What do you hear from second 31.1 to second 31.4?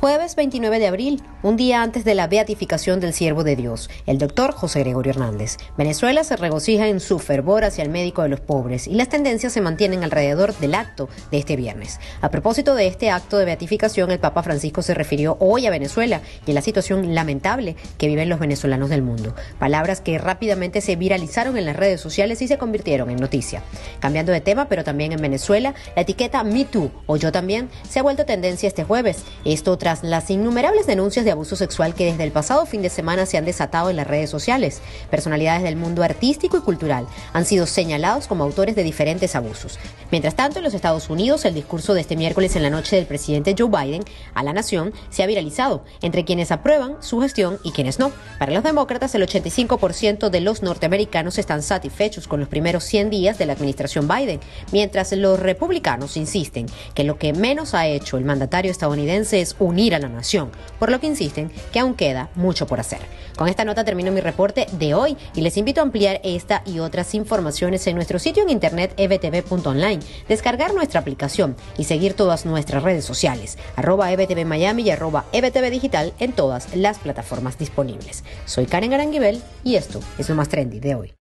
de